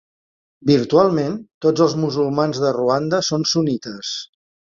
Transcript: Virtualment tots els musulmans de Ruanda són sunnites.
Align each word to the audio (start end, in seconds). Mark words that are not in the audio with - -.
Virtualment 0.69 1.35
tots 1.65 1.83
els 1.85 1.93
musulmans 2.05 2.63
de 2.65 2.73
Ruanda 2.79 3.23
són 3.31 3.49
sunnites. 3.53 4.17